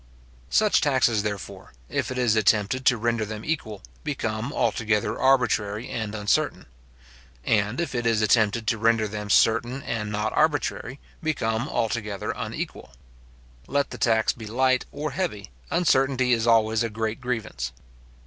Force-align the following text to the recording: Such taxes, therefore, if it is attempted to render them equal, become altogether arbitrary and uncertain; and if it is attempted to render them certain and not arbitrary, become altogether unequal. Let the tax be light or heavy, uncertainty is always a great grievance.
Such 0.49 0.81
taxes, 0.81 1.21
therefore, 1.21 1.73
if 1.87 2.09
it 2.09 2.17
is 2.17 2.35
attempted 2.35 2.87
to 2.87 2.97
render 2.97 3.23
them 3.23 3.45
equal, 3.45 3.83
become 4.03 4.51
altogether 4.51 5.19
arbitrary 5.21 5.91
and 5.91 6.15
uncertain; 6.15 6.65
and 7.45 7.79
if 7.79 7.93
it 7.93 8.07
is 8.07 8.19
attempted 8.19 8.65
to 8.65 8.79
render 8.79 9.07
them 9.07 9.29
certain 9.29 9.83
and 9.83 10.11
not 10.11 10.33
arbitrary, 10.33 10.99
become 11.21 11.69
altogether 11.69 12.31
unequal. 12.35 12.93
Let 13.67 13.91
the 13.91 13.99
tax 13.99 14.33
be 14.33 14.47
light 14.47 14.85
or 14.91 15.11
heavy, 15.11 15.51
uncertainty 15.69 16.33
is 16.33 16.47
always 16.47 16.81
a 16.81 16.89
great 16.89 17.21
grievance. 17.21 17.71